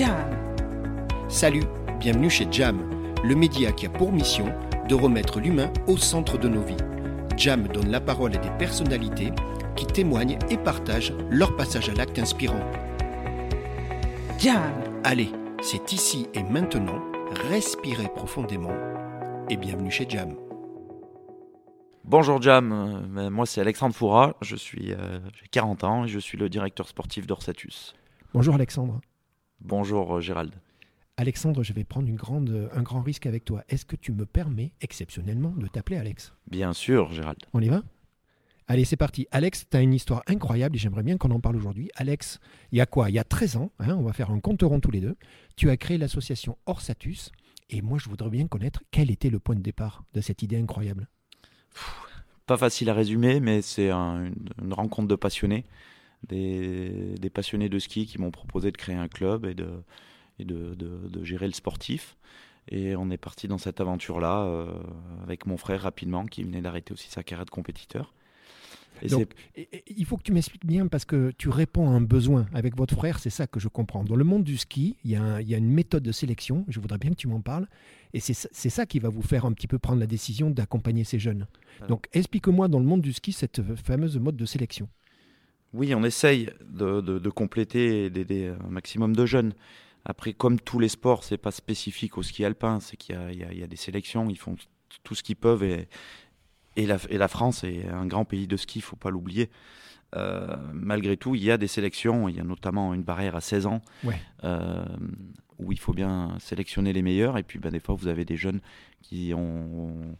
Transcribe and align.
Jam. 0.00 0.30
Salut, 1.28 1.64
bienvenue 1.98 2.30
chez 2.30 2.48
Jam, 2.50 2.80
le 3.22 3.34
média 3.34 3.70
qui 3.70 3.84
a 3.84 3.90
pour 3.90 4.10
mission 4.12 4.46
de 4.88 4.94
remettre 4.94 5.40
l'humain 5.40 5.70
au 5.86 5.98
centre 5.98 6.38
de 6.38 6.48
nos 6.48 6.62
vies. 6.62 6.78
Jam 7.36 7.68
donne 7.68 7.90
la 7.90 8.00
parole 8.00 8.34
à 8.34 8.38
des 8.38 8.48
personnalités 8.52 9.30
qui 9.76 9.84
témoignent 9.84 10.38
et 10.48 10.56
partagent 10.56 11.12
leur 11.28 11.54
passage 11.54 11.90
à 11.90 11.92
l'acte 11.92 12.18
inspirant. 12.18 12.64
Jam. 14.38 14.72
Allez, 15.04 15.32
c'est 15.60 15.92
ici 15.92 16.28
et 16.32 16.44
maintenant, 16.44 17.02
respirez 17.50 18.08
profondément 18.08 18.72
et 19.50 19.58
bienvenue 19.58 19.90
chez 19.90 20.08
Jam. 20.08 20.34
Bonjour 22.04 22.40
Jam, 22.40 22.72
Euh, 23.18 23.28
moi 23.28 23.44
c'est 23.44 23.60
Alexandre 23.60 23.94
Foura, 23.94 24.34
je 24.40 24.56
suis 24.56 24.94
euh, 24.94 25.20
j'ai 25.34 25.46
40 25.50 25.84
ans 25.84 26.04
et 26.06 26.08
je 26.08 26.18
suis 26.18 26.38
le 26.38 26.48
directeur 26.48 26.88
sportif 26.88 27.26
d'Orsatus. 27.26 27.94
Bonjour 28.32 28.54
Alexandre. 28.54 29.02
Bonjour 29.60 30.16
euh, 30.16 30.20
Gérald. 30.20 30.52
Alexandre, 31.16 31.62
je 31.62 31.72
vais 31.72 31.84
prendre 31.84 32.08
une 32.08 32.16
grande, 32.16 32.70
un 32.72 32.82
grand 32.82 33.02
risque 33.02 33.26
avec 33.26 33.44
toi. 33.44 33.62
Est-ce 33.68 33.84
que 33.84 33.96
tu 33.96 34.12
me 34.12 34.24
permets, 34.24 34.72
exceptionnellement, 34.80 35.50
de 35.50 35.66
t'appeler 35.66 35.98
Alex? 35.98 36.32
Bien 36.50 36.72
sûr 36.72 37.12
Gérald. 37.12 37.38
On 37.52 37.60
y 37.60 37.68
va? 37.68 37.82
Allez, 38.68 38.84
c'est 38.84 38.96
parti. 38.96 39.26
Alex, 39.32 39.66
tu 39.68 39.76
as 39.76 39.80
une 39.82 39.92
histoire 39.92 40.22
incroyable 40.28 40.76
et 40.76 40.78
j'aimerais 40.78 41.02
bien 41.02 41.18
qu'on 41.18 41.30
en 41.32 41.40
parle 41.40 41.56
aujourd'hui. 41.56 41.90
Alex, 41.96 42.38
il 42.72 42.78
y 42.78 42.80
a 42.80 42.86
quoi? 42.86 43.10
Il 43.10 43.14
y 43.14 43.18
a 43.18 43.24
13 43.24 43.56
ans, 43.56 43.72
hein, 43.80 43.96
on 43.96 44.02
va 44.02 44.12
faire 44.12 44.30
un 44.30 44.38
compte 44.40 44.62
rond 44.62 44.80
tous 44.80 44.92
les 44.92 45.00
deux. 45.00 45.16
Tu 45.56 45.68
as 45.70 45.76
créé 45.76 45.98
l'association 45.98 46.56
Orsatus 46.66 47.32
et 47.68 47.82
moi 47.82 47.98
je 47.98 48.08
voudrais 48.08 48.30
bien 48.30 48.46
connaître 48.46 48.82
quel 48.90 49.10
était 49.10 49.28
le 49.30 49.40
point 49.40 49.56
de 49.56 49.60
départ 49.60 50.04
de 50.14 50.20
cette 50.20 50.42
idée 50.42 50.56
incroyable? 50.56 51.08
Pas 52.46 52.56
facile 52.56 52.88
à 52.90 52.94
résumer, 52.94 53.40
mais 53.40 53.60
c'est 53.60 53.90
un- 53.90 54.24
une, 54.26 54.34
une 54.62 54.72
rencontre 54.72 55.08
de 55.08 55.14
passionnés, 55.16 55.64
des, 56.28 57.14
des 57.18 57.30
passionnés 57.30 57.68
de 57.68 57.78
ski 57.78 58.06
qui 58.06 58.18
m'ont 58.18 58.30
proposé 58.30 58.70
de 58.72 58.76
créer 58.76 58.96
un 58.96 59.08
club 59.08 59.46
et 59.46 59.54
de, 59.54 59.68
et 60.38 60.44
de, 60.44 60.74
de- 60.74 61.08
de 61.08 61.24
gérer 61.24 61.46
le 61.46 61.52
sportif. 61.54 62.16
Et 62.68 62.94
on 62.94 63.10
est 63.10 63.16
parti 63.16 63.48
dans 63.48 63.58
cette 63.58 63.80
aventure-là 63.80 64.44
euh, 64.44 64.72
avec 65.22 65.46
mon 65.46 65.56
frère 65.56 65.82
rapidement, 65.82 66.26
qui 66.26 66.42
venait 66.44 66.60
d'arrêter 66.60 66.92
aussi 66.92 67.08
sa 67.10 67.22
carrière 67.22 67.46
de 67.46 67.50
compétiteur. 67.50 68.12
Et 69.02 69.08
Donc, 69.08 69.32
et- 69.56 69.68
et 69.76 69.82
il 69.86 70.04
faut 70.04 70.18
que 70.18 70.22
tu 70.22 70.32
m'expliques 70.32 70.66
bien 70.66 70.86
parce 70.86 71.06
que 71.06 71.32
tu 71.38 71.48
réponds 71.48 71.88
à 71.88 71.92
un 71.92 72.02
besoin 72.02 72.46
avec 72.52 72.76
votre 72.76 72.94
frère, 72.94 73.18
c'est 73.18 73.30
ça 73.30 73.46
que 73.46 73.58
je 73.58 73.68
comprends. 73.68 74.04
Dans 74.04 74.14
le 74.14 74.24
monde 74.24 74.44
du 74.44 74.58
ski, 74.58 74.96
il 75.04 75.10
y, 75.12 75.16
a 75.16 75.22
un- 75.22 75.40
il 75.40 75.48
y 75.48 75.54
a 75.54 75.58
une 75.58 75.70
méthode 75.72 76.02
de 76.02 76.12
sélection, 76.12 76.66
je 76.68 76.80
voudrais 76.80 76.98
bien 76.98 77.10
que 77.10 77.16
tu 77.16 77.26
m'en 77.26 77.40
parles, 77.40 77.66
et 78.12 78.20
c'est 78.20 78.34
ça- 78.34 78.86
qui 78.86 78.98
va 78.98 79.08
vous 79.08 79.22
faire 79.22 79.46
un 79.46 79.52
petit 79.52 79.66
peu 79.68 79.78
prendre 79.78 80.00
la 80.00 80.06
décision 80.06 80.50
d'accompagner 80.50 81.04
ces 81.04 81.18
jeunes. 81.18 81.46
Donc 81.88 82.08
explique-moi 82.12 82.68
dans 82.68 82.78
le 82.78 82.84
monde 82.84 83.00
du 83.00 83.14
ski 83.14 83.32
cette 83.32 83.62
fameuse 83.74 84.18
mode 84.18 84.36
de 84.36 84.44
sélection. 84.44 84.88
Oui, 85.72 85.94
on 85.94 86.02
essaye 86.04 86.50
de, 86.68 87.00
de- 87.00 87.18
de 87.18 87.30
compléter 87.30 88.04
et 88.06 88.10
d'aider 88.10 88.48
un 88.48 88.68
maximum 88.70 89.14
de 89.14 89.24
jeunes. 89.26 89.54
Après, 90.04 90.32
comme 90.32 90.58
tous 90.58 90.78
les 90.78 90.88
sports, 90.88 91.22
c'est 91.24 91.38
pas 91.38 91.50
spécifique 91.50 92.16
au 92.18 92.22
ski 92.22 92.44
alpin, 92.44 92.80
c'est 92.80 92.96
qu'il 92.96 93.14
y 93.14 93.18
a, 93.44 93.52
y 93.52 93.60
y 93.62 93.68
des 93.68 93.76
sélections, 93.76 94.28
ils 94.30 94.38
font 94.38 94.56
tout 95.04 95.14
ce 95.14 95.22
qu'ils 95.22 95.36
peuvent 95.36 95.62
et, 95.62 95.88
et, 96.76 96.86
la, 96.86 96.96
et 97.10 97.18
la 97.18 97.28
France 97.28 97.64
est 97.64 97.86
un 97.88 98.06
grand 98.06 98.24
pays 98.24 98.46
de 98.46 98.56
ski, 98.56 98.78
il 98.78 98.82
faut 98.82 98.96
pas 98.96 99.10
l'oublier. 99.10 99.50
Euh, 100.16 100.56
malgré 100.72 101.16
tout, 101.16 101.36
il 101.36 101.44
y 101.44 101.50
a 101.52 101.56
des 101.58 101.68
sélections, 101.68 102.28
il 102.28 102.34
y 102.36 102.40
a 102.40 102.44
notamment 102.44 102.94
une 102.94 103.02
barrière 103.04 103.36
à 103.36 103.40
16 103.40 103.66
ans 103.66 103.80
Ouais. 104.02 104.20
euh, 104.42 104.84
où 105.58 105.70
il 105.70 105.78
faut 105.78 105.92
bien 105.92 106.34
sélectionner 106.40 106.92
les 106.92 107.02
meilleurs. 107.02 107.38
Et 107.38 107.44
puis, 107.44 107.60
ben, 107.60 107.70
des 107.70 107.78
fois, 107.78 107.94
vous 107.94 108.08
avez 108.08 108.24
des 108.24 108.36
jeunes 108.36 108.60
qui 109.02 109.32
ont 109.34 110.16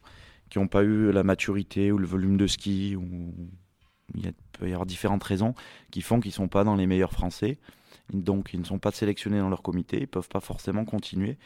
qui 0.49 0.59
n'ont 0.59 0.69
pas 0.69 0.83
eu 0.83 1.11
la 1.13 1.23
maturité 1.23 1.91
ou 1.93 1.99
le 1.99 2.07
volume 2.07 2.37
de 2.37 2.47
ski, 2.49 2.97
ou 2.97 3.33
il 4.15 4.25
y 4.25 4.29
a- 4.29 4.33
peut 4.53 4.69
y 4.69 4.73
avoir 4.73 4.87
différentes 4.87 5.25
raisons 5.25 5.55
qui 5.91 6.01
font 6.03 6.21
qu'ils 6.21 6.31
ne 6.31 6.35
sont 6.35 6.49
pas 6.49 6.65
dans 6.65 6.75
les 6.77 6.87
meilleurs 6.87 7.13
Français. 7.13 7.59
Donc, 8.13 8.51
ils 8.53 8.61
ne 8.61 8.65
sont 8.65 8.79
pas 8.79 8.91
sélectionnés 8.91 9.39
dans 9.39 9.49
leur 9.49 9.63
comité, 9.63 9.97
ils 9.99 10.03
ne 10.03 10.07
peuvent 10.07 10.29
pas 10.29 10.41
forcément 10.41 10.85
continuer 10.85 11.37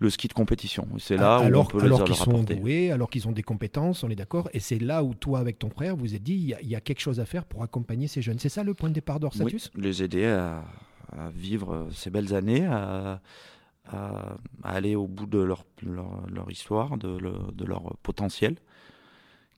le 0.00 0.10
ski 0.10 0.26
de 0.26 0.32
compétition. 0.32 0.88
C'est 0.98 1.16
là 1.16 1.38
où 1.40 1.44
alors 1.44 1.62
on 1.62 1.66
peut 1.66 1.80
alors 1.84 2.02
qu'ils 2.04 2.16
sont 2.16 2.42
doués, 2.42 2.90
alors 2.90 3.08
qu'ils 3.08 3.28
ont 3.28 3.32
des 3.32 3.44
compétences, 3.44 4.02
on 4.02 4.10
est 4.10 4.16
d'accord, 4.16 4.48
et 4.52 4.58
c'est 4.58 4.80
là 4.80 5.04
où 5.04 5.14
toi 5.14 5.38
avec 5.38 5.58
ton 5.60 5.70
frère 5.70 5.94
vous 5.96 6.14
êtes 6.16 6.22
dit 6.24 6.34
il 6.34 6.46
y, 6.46 6.54
a, 6.54 6.60
il 6.62 6.68
y 6.68 6.74
a 6.74 6.80
quelque 6.80 6.98
chose 7.00 7.20
à 7.20 7.24
faire 7.24 7.44
pour 7.44 7.62
accompagner 7.62 8.08
ces 8.08 8.20
jeunes. 8.20 8.40
C'est 8.40 8.48
ça 8.48 8.64
le 8.64 8.74
point 8.74 8.88
de 8.88 8.94
départ 8.94 9.20
d'Orsatus? 9.20 9.70
Oui, 9.76 9.82
les 9.82 10.02
aider 10.02 10.26
à, 10.26 10.64
à 11.16 11.30
vivre 11.30 11.86
ces 11.94 12.10
belles 12.10 12.34
années, 12.34 12.66
à, 12.66 13.20
à- 13.86 14.36
à 14.64 14.70
aller 14.70 14.96
au 14.96 15.06
bout 15.06 15.26
de 15.26 15.38
leur, 15.38 15.64
leur, 15.82 16.26
leur 16.28 16.50
histoire, 16.50 16.96
de, 16.98 17.16
le- 17.16 17.52
de 17.52 17.64
leur 17.64 17.96
potentiel, 18.02 18.56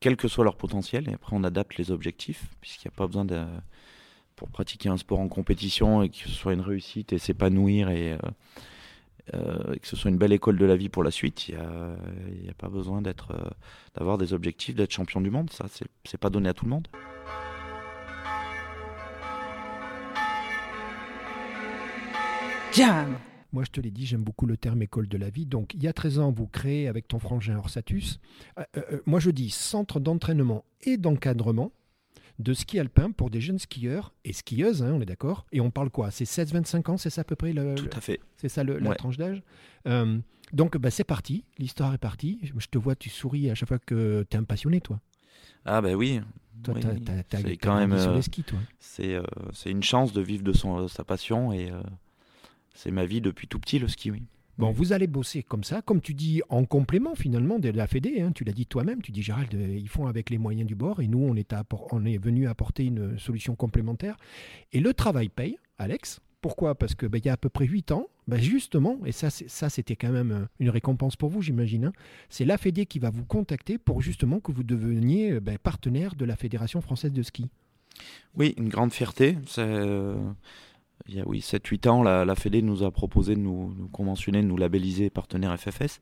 quel 0.01 0.17
que 0.17 0.29
soit 0.29 0.45
leur 0.45 0.57
potentiel. 0.57 1.09
Et 1.09 1.15
après, 1.15 1.35
on 1.37 1.45
adapte 1.45 1.77
les 1.77 1.91
objectifs, 1.91 2.45
puisqu'il 2.61 2.89
n'y 2.89 2.95
a 2.95 2.97
pas 2.97 3.07
besoin 3.07 3.25
de. 3.25 3.45
Pour 4.35 4.51
pratiquer 4.51 4.91
un 4.91 4.99
sport 4.99 5.21
en 5.21 5.29
compétition 5.29 6.03
et 6.03 6.11
que 6.11 6.17
ce 6.17 6.29
soit 6.29 6.53
une 6.53 6.61
réussite 6.61 7.15
et 7.15 7.19
s'épanouir 7.19 7.89
et, 7.89 8.13
euh, 8.13 8.19
euh, 9.35 9.75
que 9.77 9.89
ce 9.89 9.97
soit 9.97 10.11
une 10.11 10.19
belle 10.19 10.33
école 10.33 10.59
de 10.59 10.67
la 10.67 10.77
vie 10.77 10.91
pour 10.91 11.03
la 11.03 11.11
suite, 11.11 11.49
il 11.49 11.55
n'y 11.55 12.51
a, 12.51 12.55
pas 12.59 12.69
besoin 12.69 13.01
d'être, 13.01 13.33
euh, 13.33 13.49
d'avoir 13.97 14.19
des 14.19 14.35
objectifs, 14.35 14.75
d'être 14.75 14.93
champion 14.93 15.23
du 15.23 15.31
monde. 15.31 15.51
Ça, 15.51 15.67
c'est, 15.71 15.87
c'est 16.05 16.19
pas 16.19 16.29
donné 16.29 16.51
à 16.51 16.55
tout 16.55 16.67
le 16.67 16.71
monde. 16.71 16.89
Jam. 22.73 23.17
Moi, 23.57 23.65
je 23.65 23.71
te 23.71 23.81
l'ai 23.81 23.91
dit, 23.91 24.05
j'aime 24.05 24.23
beaucoup 24.23 24.45
le 24.45 24.59
terme 24.59 24.83
école 24.83 25.09
de 25.09 25.17
la 25.17 25.31
vie. 25.31 25.47
Donc, 25.47 25.73
il 25.73 25.83
y 25.83 25.89
a 25.89 25.95
13 25.95 26.19
ans, 26.19 26.31
vous 26.31 26.47
créez 26.47 26.89
avec 26.89 27.09
ton 27.09 27.19
frangin 27.19 27.57
Orsatus. 27.57 28.21
euh, 28.59 28.65
euh, 28.77 28.83
euh, 28.93 29.01
moi, 29.07 29.19
je 29.19 29.31
dis 29.31 29.49
centre 29.49 29.99
d'entraînement 29.99 30.63
et 30.83 30.99
d'encadrement 30.99 31.73
de 32.39 32.53
ski 32.53 32.79
alpin 32.79 33.13
pour 33.13 33.31
des 33.31 33.41
jeunes 33.41 33.59
skieurs 33.59 34.13
et 34.27 34.35
skieuses, 34.35 34.83
hein, 34.83 34.93
on 34.93 35.01
est 35.01 35.07
d'accord. 35.07 35.47
Et 35.53 35.63
on 35.63 35.71
parle 35.71 35.89
quoi? 35.89 36.11
C'est 36.11 36.27
16-25 36.27 36.91
ans, 36.91 36.97
c'est 36.99 37.09
ça 37.09 37.23
à 37.23 37.25
peu 37.25 37.35
près 37.35 37.55
le, 37.55 37.77
Tout 37.77 37.89
à 37.95 38.01
fait. 38.03 38.21
C'est 38.37 38.51
ça 38.51 38.63
le- 38.63 38.79
la 38.79 38.95
tranche 38.95 39.17
d'âge? 39.17 39.43
Euh, 39.89 40.19
Donc, 40.53 40.77
bah, 40.77 40.91
c'est 40.91 41.05
parti. 41.05 41.45
L'histoire 41.57 41.95
est 41.95 41.99
partie. 41.99 42.39
Je 42.59 42.67
te 42.67 42.77
vois, 42.77 42.95
tu 42.95 43.09
souris 43.09 43.49
à 43.49 43.55
chaque 43.55 43.69
fois 43.69 43.79
que 43.79 44.27
tu 44.29 44.37
es 44.37 44.39
un 44.39 44.45
passionné, 44.45 44.83
toi. 44.83 45.01
Ah, 45.65 45.81
ben 45.81 45.95
oui. 45.95 46.21
Toi, 46.63 46.75
Oui, 46.75 46.83
t'as- 46.83 47.57
quand 47.57 47.75
même 47.77 47.99
sur 47.99 48.13
les 48.13 48.21
skis, 48.23 48.45
toi. 48.45 48.59
c'est 48.79 49.15
euh, 49.15 49.23
c'est 49.55 49.71
une 49.71 49.83
chance 49.83 50.13
de 50.13 50.21
vivre 50.21 50.43
de 50.45 50.53
son, 50.53 50.89
sa 50.89 51.05
passion 51.05 51.53
et 51.55 51.71
euh, 51.71 51.81
c'est 52.77 52.91
ma 52.93 53.05
vie 53.07 53.21
depuis 53.21 53.49
tout 53.49 53.59
petit 53.59 53.79
le 53.81 53.89
ski 53.89 54.11
oui 54.13 54.23
Bon, 54.59 54.71
vous 54.71 54.95
allez 54.95 55.07
bosser 55.07 55.43
comme 55.43 55.65
ça, 55.65 55.83
comme 55.83 56.01
tu 56.01 56.15
dis, 56.15 56.41
en 56.49 56.65
complément 56.65 57.15
finalement 57.15 57.59
de 57.59 57.69
la 57.69 57.87
Fédé. 57.87 58.23
hein, 58.23 58.33
tu 58.33 58.43
l'as 58.43 58.55
dit 58.55 58.65
toi-même, 58.65 59.03
tu 59.03 59.13
dis 59.13 59.21
Gérald, 59.23 59.55
euh, 59.55 59.77
ils 59.77 59.87
font 59.91 60.07
avec 60.07 60.31
les 60.31 60.39
moyens 60.39 60.67
du 60.67 60.75
bord 60.75 61.03
et 61.03 61.09
nous, 61.09 61.19
on 61.19 61.35
est, 61.37 61.53
à 61.53 61.61
appor- 61.63 61.89
on 61.93 62.07
est 62.07 62.17
venu 62.17 62.49
apporter 62.49 62.87
une 62.87 63.19
solution 63.19 63.55
complémentaire. 63.55 64.17
Et 64.73 64.81
le 64.81 64.95
travail 64.95 65.29
paye, 65.29 65.59
Alex. 65.77 66.21
Pourquoi? 66.41 66.75
Parce 66.75 66.95
que 66.95 67.05
ben, 67.05 67.19
il 67.23 67.27
y 67.27 67.29
a 67.29 67.35
à 67.35 67.37
peu 67.37 67.51
près 67.51 67.67
8 67.67 67.93
ans, 67.93 68.07
ben, 68.29 68.41
justement, 68.41 68.99
et 69.05 69.13
ça, 69.13 69.29
c'était 69.31 69.95
quand 69.97 70.11
même 70.13 70.33
euh, 70.33 70.47
une 70.59 70.71
récompense 70.71 71.17
pour 71.17 71.29
vous, 71.29 71.43
j'imagine, 71.43 71.85
hein, 71.87 71.93
c'est 72.31 72.47
la 72.47 72.57
Fédé 72.57 72.87
qui 72.87 72.99
va 72.99 73.11
vous 73.11 73.27
contacter 73.27 73.77
pour 73.77 74.01
justement 74.01 74.41
que 74.41 74.53
vous 74.53 74.63
deveniez 74.65 75.33
euh, 75.33 75.41
ben, 75.41 75.59
partenaire 75.59 76.15
de 76.15 76.25
la 76.25 76.35
Fédération 76.37 76.81
française 76.81 77.13
de 77.13 77.23
ski. 77.23 77.51
oui 78.37 78.55
une 78.57 78.71
grande 78.71 78.93
fierté 78.95 79.37
c'est 79.47 79.63
il 81.09 81.17
y 81.17 81.21
a 81.21 81.25
oui 81.27 81.41
7 81.41 81.67
8 81.67 81.87
ans 81.87 82.03
la, 82.03 82.25
la 82.25 82.35
Fédé 82.35 82.63
nous 82.63 82.83
a 82.83 82.91
proposé 82.91 83.35
de 83.35 83.41
nous, 83.41 83.89
conventionner 83.93 84.43
de 84.43 84.47
nous 84.47 84.57
labelliser 84.57 85.11
partenaire 85.11 85.59
FFS 85.59 86.01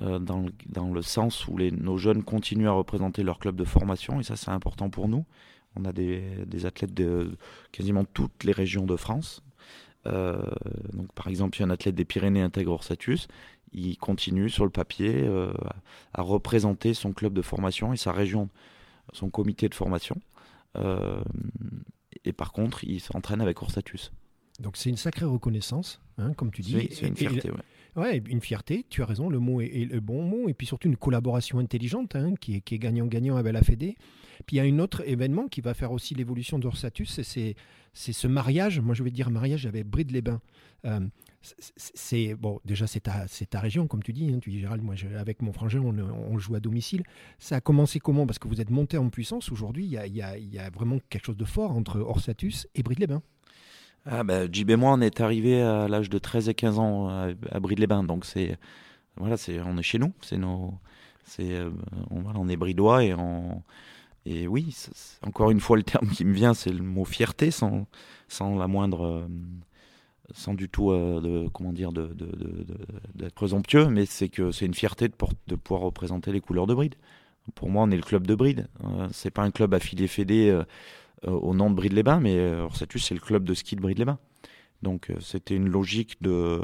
euh, 0.00 0.18
dans, 0.18 0.40
le, 0.40 0.52
dans 0.68 0.92
le 0.92 1.02
sens 1.02 1.46
où 1.48 1.58
nos 1.58 1.98
jeunes 1.98 2.22
continuent 2.22 2.68
à 2.68 2.72
représenter 2.72 3.22
leur 3.22 3.38
club 3.38 3.56
de 3.56 3.64
formation 3.64 4.20
et 4.20 4.22
ça 4.22 4.36
c'est 4.36 4.50
important 4.50 4.90
pour 4.90 5.08
nous 5.08 5.24
on 5.74 5.84
a 5.84 5.92
des, 5.92 6.66
athlètes 6.66 6.94
de 6.94 7.36
quasiment 7.72 8.04
toutes 8.04 8.44
les 8.44 8.52
régions 8.52 8.86
de 8.86 8.96
France 8.96 9.42
Euh, 10.06 10.42
donc 10.92 11.12
par 11.12 11.28
exemple 11.28 11.56
si 11.56 11.62
un 11.62 11.70
athlète 11.70 11.94
des 11.94 12.04
Pyrénées 12.04 12.42
intègre 12.42 12.72
Orsatus 12.72 13.28
il 13.72 13.96
continue 13.98 14.50
sur 14.50 14.64
le 14.64 14.70
papier 14.70 15.22
euh, 15.22 15.52
à 16.12 16.22
représenter 16.22 16.92
son 16.92 17.12
club 17.12 17.32
de 17.32 17.42
formation 17.42 17.92
et 17.92 17.96
sa 17.96 18.12
région, 18.12 18.48
son 19.12 19.30
comité 19.30 19.68
de 19.68 19.74
formation. 19.74 20.16
Et 22.24 22.32
par 22.32 22.52
contre, 22.52 22.84
il 22.84 23.00
s'entraîne 23.00 23.40
avec 23.40 23.62
Orsatus. 23.62 24.12
Donc 24.60 24.76
c'est 24.76 24.90
une 24.90 24.96
sacrée 24.96 25.24
reconnaissance, 25.24 26.00
hein, 26.18 26.34
comme 26.34 26.50
tu 26.50 26.62
dis. 26.62 26.76
Oui, 26.76 26.88
c'est 26.92 27.08
une 27.08 27.16
fierté. 27.16 27.50
ouais. 27.50 27.56
Ouais, 27.94 28.22
une 28.26 28.40
fierté, 28.40 28.86
tu 28.88 29.02
as 29.02 29.06
raison, 29.06 29.28
le 29.28 29.38
mot 29.38 29.60
est, 29.60 29.66
est 29.66 29.84
le 29.84 30.00
bon 30.00 30.22
mot, 30.22 30.48
et 30.48 30.54
puis 30.54 30.66
surtout 30.66 30.88
une 30.88 30.96
collaboration 30.96 31.58
intelligente 31.58 32.16
hein, 32.16 32.34
qui 32.40 32.56
est 32.56 32.60
qui 32.62 32.76
est 32.76 32.78
gagnant-gagnant 32.78 33.36
avec 33.36 33.52
la 33.52 33.62
Fédé. 33.62 33.96
Puis 34.46 34.56
il 34.56 34.58
y 34.58 34.60
a 34.60 34.62
un 34.62 34.78
autre 34.78 35.06
événement 35.06 35.46
qui 35.46 35.60
va 35.60 35.74
faire 35.74 35.92
aussi 35.92 36.14
l'évolution 36.14 36.58
d'Orsatus, 36.58 37.20
c'est 37.22 37.54
c'est 37.92 38.12
ce 38.12 38.26
mariage, 38.26 38.80
moi 38.80 38.94
je 38.94 39.02
vais 39.02 39.10
dire 39.10 39.28
mariage 39.30 39.66
avec 39.66 39.86
Bride-les-Bains. 39.86 40.40
Euh, 40.86 41.00
c'est- 41.76 42.34
bon, 42.34 42.60
déjà 42.64 42.86
c'est 42.86 43.00
ta, 43.00 43.60
région, 43.60 43.86
comme 43.86 44.02
tu 44.02 44.12
dis, 44.12 44.32
hein, 44.32 44.38
tu 44.40 44.50
dis 44.50 44.60
Gérald, 44.60 44.82
moi 44.82 44.94
avec 45.18 45.42
mon 45.42 45.52
frangin 45.52 45.80
on, 45.80 45.98
on 45.98 46.38
joue 46.38 46.54
à 46.54 46.60
domicile. 46.60 47.02
Ça 47.38 47.56
a 47.56 47.60
commencé 47.60 47.98
comment? 47.98 48.26
Parce 48.26 48.38
que 48.38 48.48
vous 48.48 48.60
êtes 48.60 48.70
monté 48.70 48.98
en 48.98 49.08
puissance, 49.08 49.50
aujourd'hui 49.50 49.84
il 49.84 49.92
y 49.92 50.58
a, 50.58 50.70
vraiment 50.70 50.98
quelque 51.08 51.26
chose 51.26 51.36
de 51.36 51.44
fort 51.44 51.72
entre 51.72 52.00
Orsatus 52.00 52.66
et 52.74 52.82
Bride-les-Bains. 52.82 53.22
Ah, 54.04 54.22
Jib 54.50 54.68
et 54.70 54.76
moi, 54.76 54.92
on 54.94 55.00
est 55.00 55.20
arrivés 55.20 55.62
à 55.62 55.86
l'âge 55.86 56.10
de 56.10 56.18
13 56.18 56.48
et 56.48 56.54
15 56.54 56.78
ans 56.78 57.08
à, 57.08 57.28
à 57.50 57.60
Bride-les-Bains. 57.60 58.02
Donc 58.02 58.24
c'est, 58.24 58.58
voilà, 59.16 59.36
c'est, 59.36 59.60
on 59.60 59.78
est 59.78 59.82
chez 59.82 59.98
nous. 59.98 60.12
C'est 60.22 60.38
nos, 60.38 60.74
c'est, 61.24 61.52
euh, 61.52 61.70
on, 62.10 62.48
est 62.48 62.56
bridois 62.56 63.04
et 63.04 63.14
on, 63.14 63.62
et 64.24 64.46
oui, 64.46 64.74
encore 65.22 65.50
une 65.50 65.60
fois, 65.60 65.76
le 65.76 65.82
terme 65.82 66.08
qui 66.08 66.24
me 66.24 66.32
vient, 66.32 66.54
c'est 66.54 66.72
le 66.72 66.82
mot 66.82 67.04
fierté, 67.04 67.50
sans, 67.50 67.86
sans 68.28 68.56
la 68.56 68.68
moindre, 68.68 69.04
euh, 69.06 69.26
sans 70.32 70.54
du 70.54 70.68
tout 70.68 70.90
de 70.92 71.48
comment 71.48 71.72
d'être 71.72 73.34
présomptueux, 73.34 73.86
mais 73.88 74.06
c'est 74.06 74.28
que 74.28 74.52
c'est 74.52 74.66
une 74.66 74.74
fierté 74.74 75.08
de, 75.08 75.54
pouvoir 75.56 75.82
représenter 75.82 76.32
les 76.32 76.40
couleurs 76.40 76.66
de 76.66 76.74
Bride. 76.74 76.94
Pour 77.54 77.70
moi, 77.70 77.82
on 77.82 77.90
est 77.90 77.96
le 77.96 78.02
club 78.02 78.26
de 78.26 78.34
Bride. 78.34 78.68
c'est 79.12 79.30
pas 79.30 79.42
un 79.42 79.50
club 79.50 79.74
affilié 79.74 80.06
fédé 80.06 80.62
au 81.26 81.54
nom 81.54 81.70
de 81.70 81.74
Bride-les-Bains, 81.74 82.20
mais 82.20 82.52
Orsatus 82.60 83.04
c'est 83.06 83.14
le 83.14 83.20
club 83.20 83.44
de 83.44 83.54
ski 83.54 83.76
de 83.76 83.80
Bride-les-Bains. 83.80 84.18
Donc 84.82 85.12
c'était 85.20 85.56
une 85.56 85.68
logique 85.68 86.20
de 86.22 86.60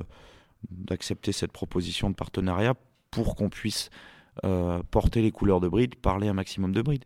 d'accepter 0.71 1.31
cette 1.31 1.53
proposition 1.53 2.11
de 2.11 2.15
partenariat 2.15 2.75
pour 3.11 3.37
qu'on 3.37 3.49
puisse 3.49 3.91
porter 4.91 5.23
les 5.23 5.31
couleurs 5.31 5.61
de 5.61 5.69
Bride, 5.69 5.95
parler 5.97 6.29
un 6.29 6.35
maximum 6.35 6.73
de 6.73 6.83
Bride. 6.83 7.05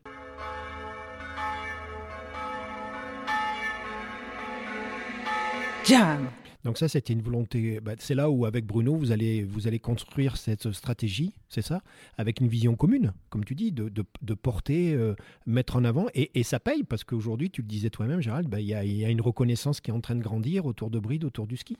Donc 6.64 6.79
ça, 6.79 6.88
c'était 6.88 7.12
une 7.12 7.23
volonté. 7.23 7.81
Bah, 7.81 7.93
c'est 7.99 8.14
là 8.14 8.31
où, 8.31 8.47
avec 8.47 8.67
Bruno, 8.67 8.94
vous 8.94 9.11
allez, 9.11 9.43
vous 9.43 9.67
allez 9.67 9.81
construire 9.81 10.37
cette 10.37 10.73
stratégie, 10.73 11.32
c'est 11.49 11.62
ça, 11.62 11.82
avec 12.19 12.41
une 12.41 12.49
vision 12.49 12.76
commune, 12.76 13.12
comme 13.31 13.44
tu 13.44 13.55
dis, 13.55 13.73
de, 13.73 14.35
porter, 14.35 14.94
euh, 14.94 15.14
mettre 15.47 15.76
en 15.76 15.85
avant, 15.85 16.06
et, 16.14 16.43
ça 16.43 16.61
paye 16.61 16.85
parce 16.85 17.05
qu'aujourd'hui, 17.05 17.50
tu 17.50 17.62
le 17.62 17.69
disais 17.69 17.91
toi-même, 17.91 18.20
Gérald, 18.20 18.49
bah, 18.49 18.61
il 18.61 18.67
y, 18.67 18.75
a, 18.75 18.85
y, 18.85 19.05
a 19.05 19.11
une 19.11 19.20
reconnaissance 19.20 19.81
qui 19.81 19.91
est 19.91 19.94
en 19.94 20.00
train 20.00 20.14
de 20.14 20.23
grandir 20.23 20.67
autour 20.67 20.91
de 20.91 20.99
Bride, 20.99 21.25
autour 21.25 21.47
du 21.47 21.56
ski. 21.56 21.76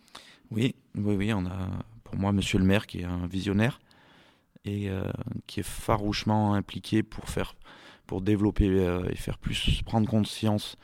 Oui, 0.51 0.75
oui, 0.97 1.15
oui. 1.15 1.33
On 1.33 1.47
a, 1.47 1.69
pour 2.05 2.17
moi, 2.17 2.33
Monsieur 2.33 2.59
le 2.59 2.65
Maire, 2.65 2.87
qui 2.87 3.01
est 3.01 3.05
un 3.05 3.27
visionnaire 3.27 3.81
et 4.65 4.89
euh, 4.89 5.05
qui 5.47 5.61
est 5.61 5.67
farouchement 5.67 6.55
impliqué 6.55 7.03
pour 7.03 7.29
faire, 7.29 7.55
pour 8.07 8.21
développer 8.21 8.69
euh, 8.69 9.09
et 9.11 9.17
faire 9.17 9.39
plus 9.39 9.83
prendre 9.83 10.09
conscience 10.09 10.77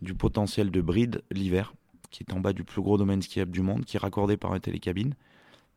du 0.00 0.14
potentiel 0.14 0.70
de 0.70 0.80
Bride 0.80 1.22
l'hiver 1.30 1.72
qui 2.10 2.22
est 2.22 2.32
en 2.32 2.40
bas 2.40 2.52
du 2.52 2.64
plus 2.64 2.82
gros 2.82 2.98
domaine 2.98 3.22
skiable 3.22 3.50
du 3.50 3.62
monde, 3.62 3.84
qui 3.84 3.96
est 3.96 4.00
raccordé 4.00 4.36
par 4.36 4.52
un 4.52 4.60
télécabine. 4.60 5.14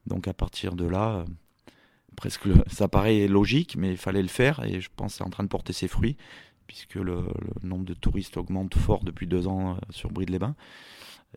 Donc 0.05 0.27
à 0.27 0.33
partir 0.33 0.75
de 0.75 0.85
là, 0.85 1.17
euh, 1.17 1.25
presque 2.15 2.47
ça 2.67 2.87
paraît 2.87 3.27
logique, 3.27 3.75
mais 3.77 3.91
il 3.91 3.97
fallait 3.97 4.21
le 4.21 4.27
faire 4.27 4.63
et 4.63 4.81
je 4.81 4.89
pense 4.95 5.13
que 5.13 5.17
c'est 5.19 5.23
en 5.23 5.29
train 5.29 5.43
de 5.43 5.49
porter 5.49 5.73
ses 5.73 5.87
fruits 5.87 6.17
puisque 6.67 6.95
le, 6.95 7.25
nombre 7.63 7.85
de 7.85 7.95
touristes 7.95 8.37
augmente 8.37 8.75
fort 8.75 9.03
depuis 9.03 9.25
deux 9.25 9.47
ans 9.47 9.71
euh, 9.71 9.79
sur 9.89 10.11
Bride-les-Bains. 10.11 10.55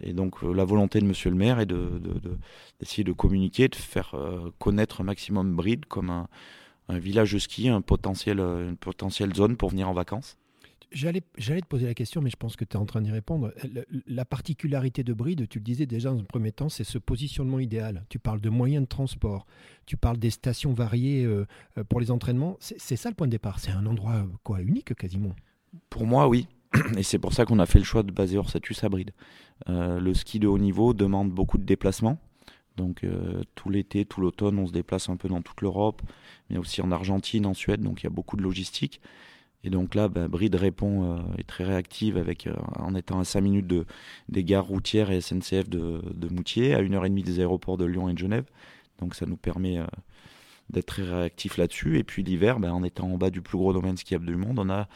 Et 0.01 0.13
donc 0.13 0.43
euh, 0.43 0.53
la 0.53 0.65
volonté 0.65 1.01
de 1.01 1.07
Monsieur 1.07 1.31
le 1.31 1.37
maire 1.37 1.59
est 1.59 1.67
d'essayer 1.67 3.05
de, 3.05 3.13
communiquer, 3.13 3.69
de 3.69 3.77
faire 3.77 4.15
connaître 4.59 5.01
un 5.01 5.05
maximum 5.05 5.55
Bride 5.55 5.87
comme 5.87 6.11
un, 6.11 6.29
village 6.89 7.33
de 7.33 7.39
ski, 7.39 7.69
une 7.69 7.83
potentielle 7.83 9.35
zone 9.35 9.57
pour 9.57 9.71
venir 9.71 9.89
en 9.89 9.95
vacances. 9.95 10.37
J'allais, 10.95 11.21
te 11.21 11.67
poser 11.67 11.87
la 11.87 11.95
question, 11.95 12.21
mais 12.21 12.31
je 12.31 12.37
pense 12.37 12.57
que 12.57 12.65
tu 12.65 12.77
es 12.77 12.81
en 12.81 12.87
train 12.87 13.01
d'y 13.01 13.11
répondre. 13.11 13.53
La, 14.07 14.25
particularité 14.25 15.03
de 15.03 15.13
Bride, 15.13 15.49
tu 15.49 15.59
le 15.59 15.65
disais 15.65 15.87
déjà 15.87 16.11
dans 16.11 16.19
un 16.19 16.25
premier 16.25 16.53
temps, 16.53 16.69
c'est 16.69 16.85
ce 16.85 16.99
positionnement 16.99 17.59
idéal. 17.59 18.05
Tu 18.09 18.19
parles 18.19 18.41
de 18.41 18.51
moyens 18.51 18.85
de 18.85 18.89
transport, 18.89 19.47
tu 19.87 19.97
parles 19.97 20.19
des 20.19 20.31
stations 20.31 20.73
variées 20.73 21.25
euh, 21.25 21.47
euh, 21.79 21.85
pour 21.85 22.01
les 22.01 22.11
entraînements. 22.11 22.57
C'est, 22.61 22.97
ça 22.97 23.09
le 23.09 23.15
point 23.15 23.27
de 23.27 23.33
départ. 23.33 23.59
C'est 23.59 23.73
un 23.73 23.87
endroit 23.87 24.15
euh, 24.15 24.27
quoi 24.43 24.61
unique 24.61 24.95
quasiment. 24.95 25.35
Pour 25.91 26.07
moi, 26.07 26.29
oui. 26.29 26.47
Et 26.97 27.03
c'est 27.03 27.19
pour 27.19 27.33
ça 27.33 27.45
qu'on 27.45 27.59
a 27.59 27.67
fait 27.67 27.79
le 27.79 27.85
choix 27.85 28.03
de 28.03 28.13
baser 28.13 28.39
Orsatus 28.39 28.83
à 28.85 28.89
Bride. 28.89 29.13
le 29.69 30.15
ski 30.15 30.39
de 30.39 30.47
haut 30.47 30.59
niveau 30.59 30.95
demande 30.95 31.31
beaucoup 31.31 31.59
de 31.59 31.65
déplacements. 31.65 32.19
Donc 32.77 33.05
tout 33.55 33.69
l'été, 33.69 34.07
tout 34.07 34.23
l'automne, 34.23 34.59
on 34.59 34.67
se 34.67 34.73
déplace 34.73 35.11
un 35.11 35.17
peu 35.17 35.29
dans 35.29 35.43
toute 35.43 35.61
l'Europe, 35.61 36.01
mais 36.49 36.57
aussi 36.57 36.81
en 36.81 36.91
Argentine, 36.91 37.45
en 37.45 37.53
Suède. 37.53 37.83
Donc 37.83 38.01
il 38.01 38.05
y 38.05 38.07
a 38.07 38.11
beaucoup 38.11 38.37
de 38.37 38.43
logistique. 38.43 39.03
Et 39.65 39.71
donc 39.71 39.95
là, 39.95 40.09
bah, 40.09 40.29
Bride 40.29 40.57
répond, 40.57 41.17
euh, 41.17 41.19
est 41.39 41.47
très 41.47 41.65
réactive 41.65 42.17
avec, 42.17 42.47
euh, 42.47 42.55
en 42.77 42.95
étant 42.95 43.21
à 43.21 43.25
5 43.25 43.41
minutes 43.41 43.67
de, 43.67 43.87
des 44.29 44.43
gares 44.43 44.67
routières 44.67 45.11
et 45.11 45.21
SNCF 45.21 45.69
de, 45.69 46.03
de 46.15 46.29
Moutier, 46.29 46.75
à 46.75 46.83
1h30 46.83 47.23
des 47.23 47.39
aéroports 47.39 47.77
de 47.77 47.85
Lyon 47.85 48.09
et 48.09 48.13
de 48.13 48.19
Genève. 48.19 48.45
Donc 48.99 49.15
ça 49.15 49.25
nous 49.27 49.37
permet 49.37 49.79
euh, 49.79 49.87
d'être 50.71 50.87
très 50.87 51.03
réactifs 51.03 51.59
là-dessus. 51.59 51.99
Et 51.99 52.05
puis 52.05 52.25
l'hiver, 52.25 52.59
bah, 52.59 52.75
en 52.75 52.83
étant 52.83 53.07
en 53.07 53.19
bas 53.19 53.31
du 53.31 53.41
plus 53.41 53.57
gros 53.57 53.73
domaine 53.73 53.97
skiable 53.97 54.27
du 54.27 54.37
monde, 54.37 54.59
on 54.59 54.69
a 54.69 54.89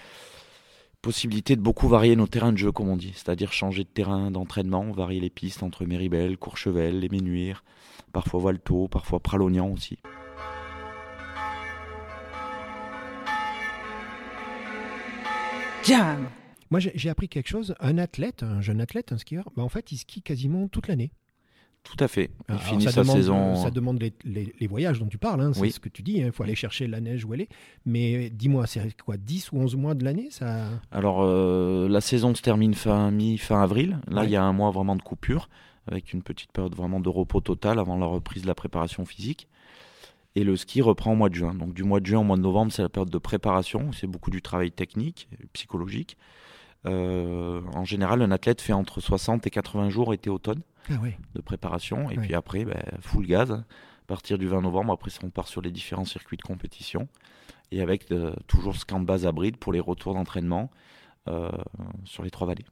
possibilité 1.00 1.54
de 1.54 1.60
beaucoup 1.60 1.86
varier 1.86 2.16
nos 2.16 2.26
terrains 2.26 2.52
de 2.52 2.58
jeu, 2.58 2.72
comme 2.72 2.88
on 2.88 2.96
dit. 2.96 3.12
C'est-à-dire 3.14 3.52
changer 3.52 3.84
de 3.84 3.88
terrain 3.88 4.32
d'entraînement, 4.32 4.90
varier 4.90 5.20
les 5.20 5.30
pistes 5.30 5.62
entre 5.62 5.84
Méribel, 5.84 6.36
Courchevel, 6.36 6.98
les 6.98 7.08
Ménuires, 7.08 7.62
parfois 8.12 8.40
Valto, 8.40 8.88
parfois 8.88 9.20
Pralognan 9.20 9.70
aussi. 9.72 9.98
Moi, 16.70 16.80
j'ai 16.80 17.08
appris 17.08 17.28
quelque 17.28 17.48
chose. 17.48 17.74
Un 17.80 17.98
athlète, 17.98 18.42
un 18.42 18.60
jeune 18.60 18.80
athlète, 18.80 19.12
un 19.12 19.18
skieur, 19.18 19.50
bah, 19.56 19.62
en 19.62 19.68
fait, 19.68 19.92
il 19.92 19.98
skie 19.98 20.22
quasiment 20.22 20.68
toute 20.68 20.88
l'année. 20.88 21.12
Tout 21.84 22.04
à 22.04 22.08
fait. 22.08 22.30
Il 22.48 22.58
finit 22.58 22.84
sa 22.84 23.04
saison. 23.04 23.54
Ça 23.54 23.70
demande 23.70 24.02
les, 24.24 24.66
voyages 24.66 24.98
dont 24.98 25.06
tu 25.06 25.18
parles, 25.18 25.40
hein, 25.40 25.52
c'est 25.54 25.70
ce 25.70 25.78
que 25.78 25.88
tu 25.88 26.02
dis. 26.02 26.14
Il 26.14 26.24
hein. 26.24 26.30
faut 26.32 26.42
aller 26.42 26.56
chercher 26.56 26.88
la 26.88 27.00
neige 27.00 27.24
où 27.24 27.32
elle 27.32 27.42
est. 27.42 27.48
Mais 27.84 28.28
dis-moi, 28.30 28.66
c'est 28.66 29.00
quoi 29.00 29.16
10 29.16 29.52
ou 29.52 29.58
11 29.58 29.76
mois 29.76 29.94
de 29.94 30.04
l'année 30.04 30.28
ça... 30.30 30.66
Alors, 30.90 31.22
euh, 31.22 31.88
la 31.88 32.00
saison 32.00 32.34
se 32.34 32.42
termine 32.42 32.74
fin 32.74 33.12
mi-fin 33.12 33.62
avril. 33.62 34.00
Là, 34.08 34.24
il 34.24 34.30
y 34.30 34.36
a 34.36 34.42
un 34.42 34.52
mois 34.52 34.72
vraiment 34.72 34.96
de 34.96 35.02
coupure, 35.02 35.48
avec 35.86 36.12
une 36.12 36.22
petite 36.22 36.50
période 36.50 36.74
vraiment 36.74 36.98
de 36.98 37.08
repos 37.08 37.40
total 37.40 37.78
avant 37.78 37.96
la 37.96 38.06
reprise 38.06 38.42
de 38.42 38.48
la 38.48 38.56
préparation 38.56 39.04
physique. 39.04 39.46
Et 40.36 40.44
le 40.44 40.54
ski 40.54 40.82
reprend 40.82 41.12
au 41.12 41.16
mois 41.16 41.30
de 41.30 41.34
juin. 41.34 41.54
Donc 41.54 41.72
du 41.72 41.82
mois 41.82 41.98
de 41.98 42.06
juin 42.06 42.20
au 42.20 42.22
mois 42.22 42.36
de 42.36 42.42
novembre, 42.42 42.70
c'est 42.70 42.82
la 42.82 42.90
période 42.90 43.10
de 43.10 43.18
préparation. 43.18 43.90
C'est 43.92 44.06
beaucoup 44.06 44.30
du 44.30 44.42
travail 44.42 44.70
technique, 44.70 45.28
psychologique. 45.54 46.18
Euh, 46.84 47.62
en 47.74 47.84
général, 47.84 48.20
un 48.20 48.30
athlète 48.30 48.60
fait 48.60 48.74
entre 48.74 49.00
60 49.00 49.46
et 49.46 49.50
80 49.50 49.88
jours 49.88 50.12
été-automne 50.12 50.60
ah 50.90 50.94
de 51.34 51.40
préparation. 51.40 52.10
Et 52.10 52.16
puis 52.16 52.34
après, 52.34 52.66
ben, 52.66 52.82
full 53.00 53.26
gaz. 53.26 53.50
À 53.50 54.06
partir 54.06 54.36
du 54.36 54.46
20 54.46 54.60
novembre, 54.60 54.92
après, 54.92 55.10
on 55.24 55.30
part 55.30 55.48
sur 55.48 55.62
les 55.62 55.70
différents 55.70 56.04
circuits 56.04 56.36
de 56.36 56.42
compétition. 56.42 57.08
Et 57.72 57.80
avec 57.80 58.12
euh, 58.12 58.34
toujours 58.46 58.76
ce 58.76 58.84
camp 58.84 59.00
de 59.00 59.06
base 59.06 59.26
à 59.26 59.32
bride 59.32 59.56
pour 59.56 59.72
les 59.72 59.80
retours 59.80 60.12
d'entraînement 60.12 60.70
euh, 61.28 61.50
sur 62.04 62.22
les 62.22 62.30
trois 62.30 62.46
vallées. 62.46 62.66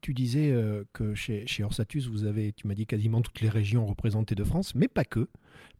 Tu, 0.00 0.14
disais 0.14 0.52
que 0.92 1.14
chez, 1.14 1.46
Orsatus, 1.62 2.08
vous 2.08 2.24
avez, 2.24 2.52
tu 2.52 2.66
m'as 2.66 2.74
dit, 2.74 2.86
quasiment 2.86 3.20
toutes 3.20 3.40
les 3.40 3.48
régions 3.48 3.86
représentées 3.86 4.34
de 4.34 4.44
France, 4.44 4.74
mais 4.74 4.88
pas 4.88 5.04
que. 5.04 5.28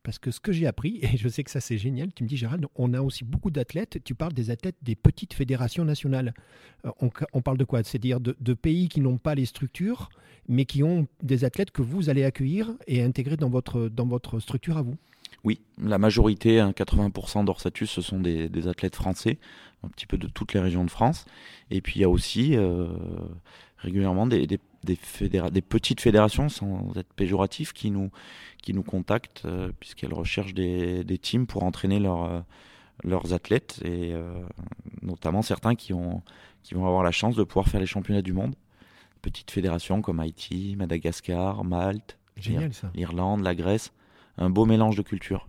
Parce 0.03 0.19
que 0.19 0.31
ce 0.31 0.41
que 0.41 0.53
j'ai 0.53 0.67
appris, 0.67 0.99
et 1.03 1.17
je 1.17 1.29
sais 1.29 1.45
que 1.45 1.51
ça 1.51 1.61
c'est 1.61 1.79
génial, 1.79 2.13
tu 2.15 2.25
me 2.25 2.29
dis 2.29 2.37
Gérald, 2.37 2.67
on 2.77 2.95
a 2.95 3.01
aussi 3.01 3.25
beaucoup 3.25 3.51
d'athlètes, 3.51 3.99
tu 4.05 4.15
parles 4.15 4.33
des 4.33 4.51
athlètes 4.51 4.77
des 4.83 4.97
petites 4.97 5.35
fédérations 5.35 5.85
nationales. 5.85 6.35
Euh, 6.87 6.91
on, 7.33 7.43
parle 7.43 7.59
de 7.59 7.65
quoi? 7.65 7.83
C'est-à-dire 7.83 8.21
de, 8.21 8.55
pays 8.55 8.89
qui 8.89 9.01
n'ont 9.01 9.19
pas 9.19 9.35
les 9.35 9.45
structures, 9.45 10.09
mais 10.49 10.65
qui 10.65 10.83
ont 10.83 11.07
des 11.23 11.45
athlètes 11.45 11.71
que 11.71 11.83
vous 11.83 12.09
allez 12.09 12.25
accueillir 12.25 12.73
et 12.87 13.03
intégrer 13.03 13.37
dans 13.37 13.51
votre, 13.51 13.89
dans 13.89 14.07
votre 14.07 14.41
structure 14.41 14.79
à 14.79 14.83
vous? 14.83 14.97
Oui, 15.45 15.61
la 15.81 15.99
majorité, 15.99 16.59
80% 16.59 17.45
d'Orsatus, 17.45 17.91
ce 17.91 18.01
sont 18.01 18.19
des, 18.19 18.67
athlètes 18.67 18.97
français, 18.97 19.39
un 19.85 19.89
petit 19.89 20.07
peu 20.07 20.19
de 20.19 20.27
toutes 20.27 20.53
les 20.53 20.61
régions 20.61 20.85
de 20.85 20.91
France. 20.91 21.27
Et 21.71 21.81
puis 21.81 21.97
il 21.97 22.03
y 22.03 22.05
a 22.05 22.09
aussi 22.09 22.57
euh, 22.57 22.89
régulièrement 23.79 24.27
des, 24.27 24.47
des, 24.47 25.63
petites 25.63 26.01
fédérations, 26.01 26.49
sans 26.49 26.93
être 26.97 27.13
péjoratif, 27.15 27.73
qui 27.73 27.91
nous, 27.91 28.11
qui 28.63 28.75
nous 28.75 28.83
contactent, 28.83 29.43
euh, 29.45 29.71
puisqu'elles 29.79 30.15
recherchent 30.15 30.55
des, 30.55 31.19
teams 31.21 31.47
pour 31.47 31.63
entraîner 31.63 32.01
euh, 32.05 32.41
leurs 33.05 33.33
athlètes, 33.33 33.81
et 33.85 34.13
euh, 34.13 34.43
notamment 35.03 35.43
certains 35.43 35.75
qui, 35.75 35.93
ont, 35.93 36.23
qui 36.63 36.75
vont 36.75 36.87
avoir 36.87 37.03
la 37.03 37.13
chance 37.13 37.37
de 37.37 37.45
pouvoir 37.45 37.69
faire 37.69 37.81
les 37.81 37.87
championnats 37.87 38.23
du 38.23 38.33
monde. 38.33 38.55
Petites 39.23 39.51
fédérations 39.51 40.01
comme 40.01 40.21
Haïti, 40.21 40.77
Madagascar, 40.77 41.65
Malte, 41.65 42.19
l'Irlande, 42.95 43.43
la 43.43 43.55
Grèce. 43.55 43.93
Un 44.41 44.51
beau 44.51 44.65
mélange 44.65 44.97
de 44.97 45.03
cultures. 45.03 45.49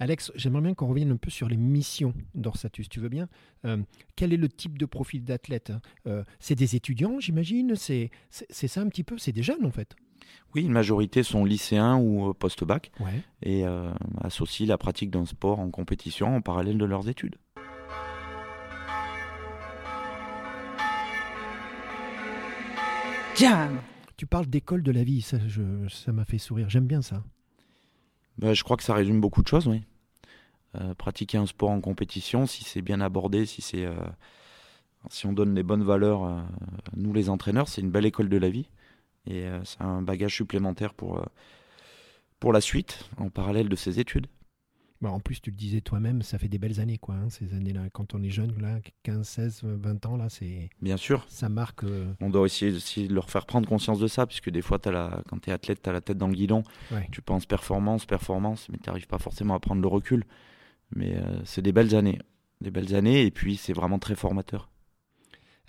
Alex, 0.00 0.30
j'aimerais 0.36 0.62
bien 0.62 0.74
qu'on 0.74 0.86
revienne 0.86 1.10
un 1.10 1.16
peu 1.16 1.30
sur 1.30 1.48
les 1.48 1.56
missions 1.56 2.14
d'Orsatus. 2.34 2.88
Tu 2.88 3.00
veux 3.00 3.08
bien? 3.08 3.28
Euh, 3.64 3.78
Quel 4.14 4.32
est 4.32 4.36
le 4.36 4.48
type 4.48 4.78
de 4.78 4.86
profil 4.86 5.24
d'athlète 5.24 5.72
euh, 6.06 6.22
C'est 6.38 6.54
des 6.54 6.76
étudiants, 6.76 7.18
j'imagine? 7.18 7.74
C'est 7.74 8.10
ça 8.30 8.80
un 8.80 8.88
petit 8.88 9.02
peu? 9.02 9.18
C'est 9.18 9.32
des 9.32 9.42
jeunes, 9.42 9.66
en 9.66 9.72
fait. 9.72 9.96
Oui, 10.54 10.62
une 10.62 10.72
majorité 10.72 11.22
sont 11.22 11.44
lycéens 11.44 11.96
ou 11.96 12.30
euh, 12.30 12.34
post-bac 12.34 12.92
et 13.42 13.64
associent 14.22 14.66
la 14.66 14.78
pratique 14.78 15.10
d'un 15.10 15.26
sport 15.26 15.58
en 15.58 15.70
compétition 15.70 16.36
en 16.36 16.40
parallèle 16.40 16.78
de 16.78 16.84
leurs 16.84 17.08
études. 17.08 17.36
Tu 24.16 24.26
parles 24.26 24.46
d'école 24.46 24.82
de 24.82 24.90
la 24.90 25.04
vie, 25.04 25.22
ça 25.22 26.12
m'a 26.12 26.24
fait 26.24 26.38
sourire, 26.38 26.68
j'aime 26.68 26.86
bien 26.86 27.02
ça. 27.02 27.22
Bah, 28.38 28.54
je 28.54 28.62
crois 28.62 28.76
que 28.76 28.84
ça 28.84 28.94
résume 28.94 29.20
beaucoup 29.20 29.42
de 29.42 29.48
choses, 29.48 29.66
oui. 29.66 29.82
Euh, 30.76 30.94
pratiquer 30.94 31.38
un 31.38 31.46
sport 31.46 31.70
en 31.70 31.80
compétition, 31.80 32.46
si 32.46 32.64
c'est 32.64 32.82
bien 32.82 33.00
abordé, 33.00 33.46
si 33.46 33.62
c'est 33.62 33.84
euh, 33.84 33.96
si 35.10 35.26
on 35.26 35.32
donne 35.32 35.54
les 35.54 35.62
bonnes 35.62 35.82
valeurs, 35.82 36.24
euh, 36.24 36.40
nous 36.96 37.12
les 37.12 37.30
entraîneurs, 37.30 37.68
c'est 37.68 37.80
une 37.80 37.90
belle 37.90 38.06
école 38.06 38.28
de 38.28 38.36
la 38.36 38.50
vie 38.50 38.68
et 39.26 39.46
c'est 39.64 39.82
un 39.82 40.00
bagage 40.00 40.34
supplémentaire 40.36 40.94
pour 40.94 41.22
pour 42.40 42.52
la 42.52 42.60
suite 42.60 43.10
en 43.18 43.28
parallèle 43.28 43.68
de 43.68 43.76
ses 43.76 44.00
études. 44.00 44.26
Bah, 45.00 45.10
en 45.10 45.20
plus, 45.20 45.40
tu 45.40 45.50
le 45.50 45.56
disais 45.56 45.80
toi-même, 45.80 46.22
ça 46.22 46.38
fait 46.38 46.48
des 46.48 46.58
belles 46.58 46.80
années, 46.80 46.98
quoi. 46.98 47.14
hein, 47.14 47.30
ces 47.30 47.54
années-là, 47.54 47.88
quand 47.92 48.14
on 48.14 48.22
est 48.22 48.30
jeune, 48.30 48.60
là, 48.60 48.80
15, 49.04 49.26
16, 49.28 49.60
20 49.62 50.06
ans, 50.06 50.16
là, 50.16 50.28
c'est 50.28 50.70
Bien 50.82 50.96
sûr. 50.96 51.24
ça 51.28 51.48
marque. 51.48 51.84
euh, 51.84 52.12
On 52.20 52.30
doit 52.30 52.44
essayer 52.46 52.72
aussi 52.72 53.06
de 53.06 53.14
leur 53.14 53.30
faire 53.30 53.46
prendre 53.46 53.68
conscience 53.68 54.00
de 54.00 54.08
ça, 54.08 54.26
puisque 54.26 54.50
des 54.50 54.60
fois, 54.60 54.78
as 54.84 54.90
la, 54.90 55.22
quand 55.28 55.38
tu 55.40 55.50
es 55.50 55.52
athlète, 55.52 55.82
tu 55.82 55.88
as 55.88 55.92
la 55.92 56.00
tête 56.00 56.18
dans 56.18 56.26
le 56.26 56.34
guidon. 56.34 56.64
Ouais. 56.90 57.08
Tu 57.12 57.22
penses 57.22 57.46
performance, 57.46 58.06
performance, 58.06 58.68
mais 58.70 58.78
tu 58.78 58.88
n'arrives 58.88 59.06
pas 59.06 59.18
forcément 59.18 59.54
à 59.54 59.60
prendre 59.60 59.80
le 59.80 59.88
recul. 59.88 60.24
Mais 60.96 61.14
euh, 61.16 61.44
c'est 61.44 61.62
des 61.62 61.72
belles 61.72 61.94
années. 61.94 62.18
Des 62.60 62.72
belles 62.72 62.96
années, 62.96 63.22
et 63.24 63.30
puis 63.30 63.56
c'est 63.56 63.72
vraiment 63.72 64.00
très 64.00 64.16
formateur. 64.16 64.68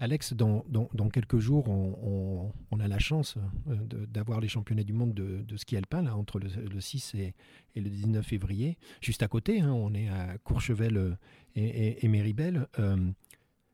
Alex, 0.01 0.33
dans, 0.33 0.63
quelques 1.11 1.39
jours, 1.39 1.67
on, 1.67 2.79
a 2.79 2.87
la 2.87 2.99
chance 2.99 3.35
euh, 3.67 3.75
d'avoir 4.07 4.39
les 4.39 4.47
championnats 4.47 4.83
du 4.83 4.93
monde 4.93 5.13
de, 5.13 5.57
ski 5.57 5.75
alpin, 5.75 6.01
là, 6.01 6.15
entre 6.15 6.39
le, 6.39 6.47
le 6.47 6.79
6 6.79 7.15
et, 7.15 7.35
le 7.75 7.89
19 7.89 8.25
février. 8.25 8.77
Juste 9.01 9.23
à 9.23 9.27
côté, 9.27 9.59
hein, 9.59 9.73
on 9.73 9.93
est 9.93 10.07
à 10.07 10.37
Courchevel 10.43 10.97
euh, 10.97 11.15
et, 11.55 12.07
Méribel. 12.07 12.67
Euh, 12.79 13.11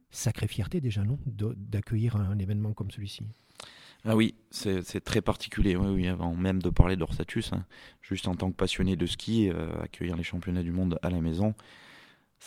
sacrée 0.09 0.47
fierté 0.47 0.81
déjà, 0.81 1.03
non 1.03 1.19
D'accueillir 1.25 2.15
un, 2.15 2.39
événement 2.39 2.73
comme 2.73 2.89
celui-ci. 2.89 3.23
Ah 4.03 4.15
oui, 4.15 4.35
c'est 4.49 5.03
très 5.03 5.21
particulier. 5.21 5.75
Oui, 5.75 6.07
avant 6.07 6.35
même 6.35 6.61
de 6.61 6.69
parler 6.69 6.95
d'Orsatus, 6.95 7.53
hein, 7.53 7.65
juste 8.01 8.27
en 8.27 8.35
tant 8.35 8.49
que 8.49 8.55
passionné 8.55 8.95
de 8.95 9.05
ski, 9.05 9.49
accueillir 9.81 10.15
les 10.15 10.23
championnats 10.23 10.63
du 10.63 10.71
monde 10.71 10.97
à 11.03 11.09
la 11.09 11.21
maison, 11.21 11.53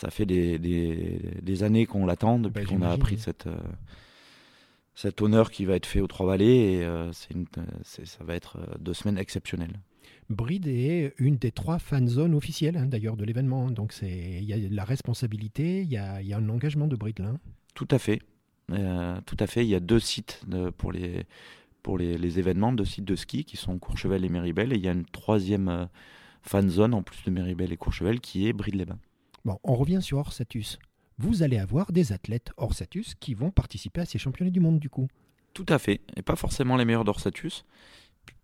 ça 0.00 0.10
fait 0.10 0.26
des, 0.26 0.58
des, 0.60 1.18
des 1.42 1.62
années 1.64 1.86
qu'on 1.86 2.06
l'attend, 2.06 2.38
depuis 2.38 2.64
Bah, 2.64 2.70
qu'on 2.70 2.82
a 2.82 2.90
appris 2.90 3.18
cette, 3.18 3.48
euh, 3.48 3.56
cet 4.94 5.20
honneur 5.22 5.50
qui 5.50 5.64
va 5.64 5.74
être 5.74 5.86
fait 5.86 6.00
aux 6.00 6.06
Trois-Vallées. 6.06 6.44
Et 6.78 6.84
euh, 6.84 7.10
une- 7.34 7.46
ça 7.82 8.24
va 8.24 8.34
être 8.36 8.58
euh, 8.58 8.74
deux 8.78 8.94
semaines 8.94 9.18
exceptionnelles. 9.18 9.80
Bride 10.30 10.68
est 10.68 11.14
une 11.18 11.36
des 11.36 11.50
trois 11.50 11.78
fan 11.78 12.06
zones 12.06 12.34
officielles, 12.34 12.76
hein, 12.76 12.86
d'ailleurs, 12.86 13.16
de 13.16 13.24
l'événement. 13.24 13.70
Donc, 13.70 13.92
il 14.02 14.44
y 14.44 14.52
a 14.52 14.58
de 14.58 14.74
la 14.74 14.84
responsabilité, 14.84 15.80
il 15.82 15.88
y 15.88 15.96
a, 15.96 16.20
il 16.22 16.28
y 16.28 16.32
a 16.32 16.36
un 16.38 16.48
engagement 16.48 16.86
de 16.86 16.96
Bride, 16.96 17.18
là. 17.18 17.34
Tout 17.74 17.88
à 17.90 17.98
fait. 17.98 18.20
Euh, 18.70 19.18
tout 19.26 19.36
à 19.40 19.46
fait. 19.46 19.64
Il 19.64 19.68
y 19.68 19.74
a 19.74 19.80
deux 19.80 20.00
sites 20.00 20.42
de- 20.46 20.70
pour, 20.70 20.92
les, 20.92 21.24
pour 21.82 21.98
les, 21.98 22.18
les 22.18 22.38
événements, 22.38 22.72
deux 22.72 22.84
sites 22.84 23.04
de 23.06 23.16
ski 23.16 23.44
qui 23.44 23.56
sont 23.56 23.78
Courchevel 23.78 24.24
et 24.24 24.28
Méribel. 24.28 24.72
Et 24.72 24.76
il 24.76 24.84
y 24.84 24.88
a 24.88 24.92
une 24.92 25.06
troisième 25.06 25.68
euh, 25.68 25.86
fan 26.42 26.68
zone 26.68 26.94
en 26.94 27.02
plus 27.02 27.24
de 27.24 27.30
Méribel 27.30 27.72
et 27.72 27.76
Courchevel 27.76 28.20
qui 28.20 28.46
est 28.46 28.52
Bride-les-Bains. 28.52 28.98
Bon, 29.48 29.58
on 29.64 29.76
revient 29.76 30.02
sur 30.02 30.18
Orsatus. 30.18 30.78
Vous 31.16 31.42
allez 31.42 31.56
avoir 31.56 31.90
des 31.90 32.12
athlètes 32.12 32.50
Orsatus 32.58 33.14
qui 33.14 33.32
vont 33.32 33.50
participer 33.50 34.02
à 34.02 34.04
ces 34.04 34.18
championnats 34.18 34.50
du 34.50 34.60
monde, 34.60 34.78
du 34.78 34.90
coup. 34.90 35.08
Tout 35.54 35.64
à 35.70 35.78
fait. 35.78 36.02
Et 36.16 36.22
pas 36.22 36.36
forcément 36.36 36.76
les 36.76 36.84
meilleurs 36.84 37.04
d'Orsatus, 37.04 37.64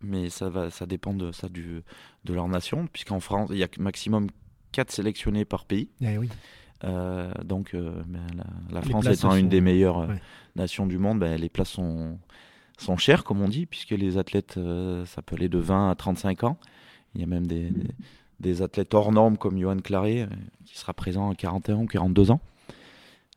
mais 0.01 0.31
ça, 0.31 0.49
va, 0.49 0.71
ça 0.71 0.87
dépend 0.87 1.13
de, 1.13 1.31
ça, 1.31 1.51
du, 1.51 1.83
de 2.25 2.33
leur 2.33 2.49
nation, 2.49 2.87
puisqu'en 2.91 3.21
France, 3.21 3.51
il 3.53 3.59
y 3.59 3.63
a 3.63 3.69
maximum 3.79 4.29
4 4.73 4.91
sélectionnés 4.91 5.45
par 5.45 5.67
pays. 5.67 5.91
Eh 6.01 6.17
oui. 6.17 6.31
Euh, 6.85 7.35
donc, 7.45 7.75
euh, 7.75 8.03
ben, 8.07 8.27
la, 8.71 8.81
France 8.81 9.05
étant 9.05 9.33
sont- 9.33 9.37
une 9.37 9.51
des 9.51 9.61
meilleures 9.61 9.99
euh, 9.99 10.07
ouais. 10.07 10.23
nations 10.57 10.87
du 10.87 10.97
monde, 10.97 11.19
ben, 11.19 11.39
les 11.39 11.51
places 11.51 11.69
sont, 11.69 12.19
sont 12.79 12.97
chères, 12.97 13.25
comme 13.25 13.43
on 13.43 13.49
dit, 13.49 13.67
puisque 13.67 13.91
les 13.91 14.17
athlètes, 14.17 14.59
ça 15.05 15.21
peut 15.21 15.37
aller 15.37 15.51
de 15.51 15.59
20 15.59 15.91
à 15.91 15.95
35 15.97 16.45
ans. 16.45 16.59
Il 17.15 17.21
y 17.21 17.25
a 17.25 17.27
même 17.27 17.47
des, 17.47 17.69
des, 17.69 17.89
des 18.45 18.63
athlètes 18.63 18.95
hors 18.95 19.11
normes 19.11 19.37
comme 19.37 19.59
Johan 19.59 19.79
Claret, 19.79 20.23
euh, 20.23 20.27
qui 20.67 20.79
sera 20.79 20.93
présent 20.93 21.31
à 21.31 21.35
41 21.35 21.77
ou 21.79 21.87
42 21.87 22.31
ans. 22.31 22.41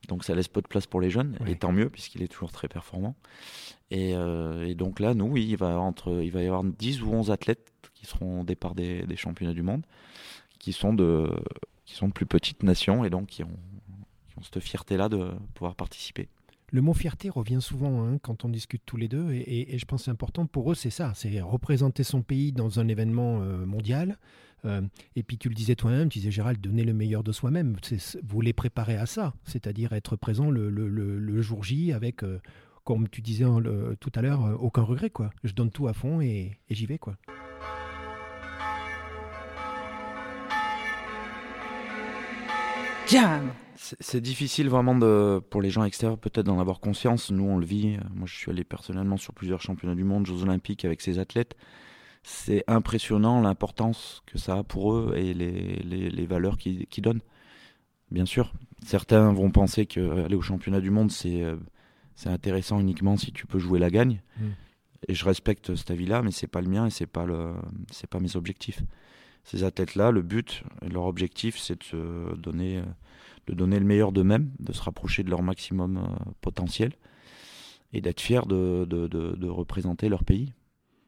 Donc 0.08 0.24
ça 0.24 0.36
laisse 0.36 0.48
peu 0.48 0.62
de 0.62 0.68
place 0.68 0.86
pour 0.86 1.02
les 1.02 1.10
jeunes, 1.10 1.38
et 1.48 1.56
tant 1.56 1.72
mieux, 1.72 1.90
puisqu'il 1.90 2.22
est 2.22 2.28
toujours 2.28 2.52
très 2.52 2.68
performant. 2.68 3.16
Et, 3.90 4.16
euh, 4.16 4.66
et 4.66 4.76
donc 4.76 5.00
là, 5.00 5.14
nous, 5.14 5.26
oui, 5.26 5.46
il 5.50 5.58
va, 5.58 5.80
entre, 5.80 6.22
il 6.24 6.32
va 6.32 6.42
y 6.44 6.46
avoir 6.46 6.64
10 6.64 7.02
ou 7.04 7.12
11 7.12 7.32
athlètes 7.32 7.72
qui 7.94 8.06
seront 8.06 8.42
au 8.42 8.44
départ 8.44 8.76
des, 8.76 9.04
des 9.04 9.16
championnats 9.18 9.54
du 9.54 9.64
monde, 9.64 9.84
qui 10.60 10.72
sont 10.72 10.94
de, 10.94 11.30
qui 11.86 11.96
sont 11.96 12.08
de 12.08 12.14
plus 12.14 12.26
petites 12.26 12.64
nations, 12.64 13.04
et 13.04 13.10
donc 13.10 13.28
qui 13.28 13.44
ont, 13.44 13.60
qui 14.28 14.38
ont 14.38 14.44
cette 14.44 14.60
fierté-là 14.60 15.10
de 15.10 15.32
pouvoir 15.56 15.76
participer. 15.76 16.30
Le 16.72 16.82
mot 16.82 16.94
fierté 16.94 17.30
revient 17.30 17.62
souvent 17.62 18.04
hein, 18.04 18.18
quand 18.22 18.44
on 18.44 18.50
discute 18.50 18.82
tous 18.86 18.98
les 18.98 19.08
deux, 19.08 19.32
et, 19.32 19.78
je 19.78 19.86
pense 19.86 20.06
c'est 20.06 20.12
important 20.12 20.46
pour 20.46 20.72
eux, 20.72 20.76
c'est 20.76 20.90
ça, 20.90 21.14
c'est 21.16 21.40
représenter 21.40 22.04
son 22.04 22.22
pays 22.22 22.52
dans 22.52 22.82
un 22.82 22.88
événement 22.90 23.42
euh, 23.42 23.66
mondial. 23.66 24.18
Euh, 24.66 24.82
et 25.16 25.24
puis 25.24 25.38
tu 25.38 25.48
le 25.48 25.56
disais 25.56 25.76
toi-même, 25.76 26.10
tu 26.10 26.20
disais 26.20 26.32
Gérald, 26.32 26.60
donner 26.60 26.84
le 26.84 26.94
meilleur 26.94 27.24
de 27.24 27.32
soi-même. 27.32 27.78
Vous 28.24 28.42
les 28.42 28.52
préparez 28.52 28.98
à 28.98 29.06
ça, 29.06 29.34
c'est-à-dire 29.46 29.94
être 29.94 30.18
présent 30.18 30.50
le, 30.52 31.42
jour 31.42 31.64
J 31.64 31.94
avec, 31.94 32.24
euh, 32.24 32.42
comme 32.84 33.08
tu 33.08 33.22
disais 33.22 33.46
hein, 33.46 33.64
tout 34.02 34.12
à 34.16 34.22
l'heure, 34.22 34.62
aucun 34.62 34.82
regret. 34.82 35.10
quoi. 35.10 35.30
Je 35.46 35.54
donne 35.54 35.72
tout 35.72 35.88
à 35.88 35.94
fond 35.94 36.20
et, 36.20 36.58
et 36.70 36.76
j'y 36.76 36.86
vais. 36.86 36.98
quoi. 36.98 37.16
Jam. 43.10 43.52
C'est 43.76 44.22
difficile 44.22 44.70
vraiment 44.70 44.96
de, 44.96 45.40
pour 45.50 45.62
les 45.62 45.70
gens 45.70 45.84
extérieurs 45.84 46.18
peut-être 46.18 46.46
d'en 46.46 46.60
avoir 46.60 46.80
conscience. 46.80 47.32
Nous, 47.32 47.44
on 47.44 47.58
le 47.58 47.66
vit. 47.66 47.98
Moi, 48.14 48.26
je 48.26 48.36
suis 48.36 48.52
allé 48.52 48.64
personnellement 48.64 49.18
sur 49.18 49.34
plusieurs 49.34 49.62
championnats 49.62 49.96
du 49.96 50.04
monde, 50.04 50.26
Jeux 50.26 50.42
olympiques 50.42 50.84
avec 50.84 51.02
ces 51.02 51.20
athlètes. 51.20 51.56
C'est 52.24 52.64
impressionnant 52.68 53.40
l'importance 53.40 54.24
que 54.26 54.38
ça 54.38 54.58
a 54.58 54.64
pour 54.64 54.94
eux 54.94 55.14
et 55.16 55.34
les, 55.34 55.78
les, 55.84 56.10
les 56.10 56.26
valeurs 56.26 56.58
qu'ils 56.58 56.88
donnent. 57.02 57.22
Bien 58.12 58.26
sûr, 58.26 58.54
certains 58.86 59.32
vont 59.32 59.52
penser 59.52 59.86
qu'aller 59.86 60.36
au 60.36 60.42
championnat 60.42 60.82
du 60.82 60.92
monde, 60.92 61.12
c'est 61.12 61.44
euh, 61.44 61.58
c'est 62.16 62.30
intéressant 62.30 62.80
uniquement 62.80 63.16
si 63.16 63.32
tu 63.32 63.46
peux 63.46 63.60
jouer 63.60 63.80
la 63.80 63.90
gagne. 63.90 64.22
Mm. 64.40 64.46
Et 65.08 65.14
je 65.14 65.24
respecte 65.26 65.76
cet 65.76 65.92
avis-là, 65.92 66.24
mais 66.24 66.32
c'est 66.32 66.48
pas 66.48 66.62
le 66.62 66.68
mien 66.68 66.88
et 66.88 66.90
c'est 66.90 67.06
pas 67.06 67.26
le, 67.26 67.54
c'est 67.92 68.10
pas 68.10 68.20
mes 68.20 68.36
objectifs. 68.36 68.82
Ces 69.50 69.63
athlètes-là, 69.63 70.12
le 70.12 70.22
but, 70.22 70.62
leur 70.82 71.06
objectif, 71.06 71.58
c'est 71.58 71.80
de 71.80 71.84
se 71.86 72.36
donner, 72.36 72.80
euh, 72.80 72.84
de 73.48 73.54
donner 73.54 73.80
le 73.80 73.86
meilleur 73.86 74.12
d'eux-mêmes, 74.12 74.51
de 74.60 74.74
se 74.74 74.82
rapprocher 74.82 75.24
de 75.24 75.30
leur 75.30 75.42
maximum 75.42 75.98
euh, 75.98 76.32
potentiel 76.42 76.92
et 77.94 78.01
d'être 78.01 78.20
fiers 78.20 78.46
de, 78.46 78.86
de, 78.86 79.08
de, 79.08 79.36
de 79.38 79.48
représenter 79.48 80.10
leur 80.10 80.25
pays. 80.25 80.54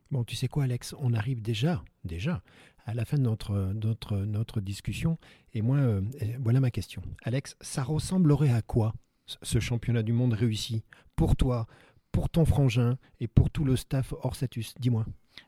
Bon, 0.10 0.24
tu 0.24 0.38
sais 0.38 0.48
quoi, 0.48 0.64
Alex? 0.64 0.96
On 1.00 1.14
arrive 1.14 1.42
déjà, 1.42 1.84
déjà, 2.06 2.42
à 2.86 2.94
la 2.94 3.04
fin 3.04 3.18
de 3.18 3.24
notre, 3.24 3.74
notre, 3.74 4.16
notre 4.18 4.62
discussion. 4.62 5.18
Et 5.54 5.62
moi, 5.62 5.76
euh, 5.78 6.02
voilà 6.40 6.62
ma 6.62 6.72
question. 6.72 7.02
Alex, 7.24 7.58
ça 7.60 7.84
ressemblerait 7.84 8.54
à 8.54 8.62
quoi, 8.62 8.94
ce- 9.26 9.36
ce 9.44 9.60
championnat 9.60 10.02
du 10.02 10.14
monde 10.14 10.32
réussi 10.34 10.84
Pour 11.18 11.36
toi, 11.36 11.68
pour 12.14 12.30
ton 12.30 12.46
frangin 12.46 12.98
et 13.20 13.28
pour 13.28 13.50
tout 13.50 13.66
le 13.66 13.76
staff 13.76 14.14
Orsatus? 14.24 14.74
Dis-moi. 14.80 15.06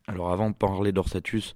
Alors 0.07 0.31
avant 0.31 0.49
de 0.49 0.55
parler 0.55 0.91
d'Orsatus, 0.91 1.55